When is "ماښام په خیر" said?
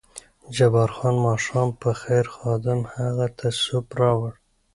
1.25-2.25